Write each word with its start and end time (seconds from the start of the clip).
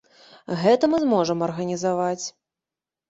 Гэта 0.61 0.89
мы 0.93 0.97
зможам 1.05 1.45
арганізаваць. 1.49 2.21